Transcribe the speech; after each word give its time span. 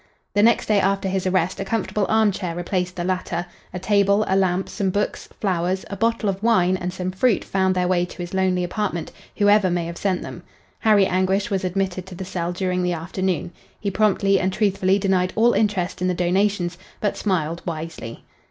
The 0.33 0.41
next 0.41 0.65
day 0.65 0.79
after 0.79 1.07
his 1.07 1.27
arrest 1.27 1.59
a 1.59 1.63
comfortable 1.63 2.07
arm 2.09 2.31
chair 2.31 2.55
replaced 2.55 2.95
the 2.95 3.03
latter; 3.03 3.45
a 3.71 3.77
table, 3.77 4.25
a 4.27 4.35
lamp, 4.35 4.67
some 4.67 4.89
books, 4.89 5.27
flowers, 5.39 5.85
a 5.91 5.95
bottle 5.95 6.27
of 6.27 6.41
wine 6.41 6.75
and 6.75 6.91
some 6.91 7.11
fruit 7.11 7.43
found 7.43 7.75
their 7.75 7.87
way 7.87 8.05
to 8.05 8.17
his 8.17 8.33
lonely 8.33 8.63
apartment 8.63 9.11
whoever 9.37 9.69
may 9.69 9.85
have 9.85 9.97
sent 9.99 10.23
them. 10.23 10.41
Harry 10.79 11.05
Anguish 11.05 11.51
was 11.51 11.63
admitted 11.63 12.07
to 12.07 12.15
the 12.15 12.25
cell 12.25 12.51
during 12.51 12.81
the 12.81 12.93
afternoon. 12.93 13.51
He 13.79 13.91
promptly 13.91 14.39
and 14.39 14.51
truthfully 14.51 14.97
denied 14.97 15.33
all 15.35 15.53
interest 15.53 16.01
in 16.01 16.07
the 16.07 16.15
donations, 16.15 16.79
but 16.99 17.15
smiled 17.15 17.61
wisely. 17.67 18.23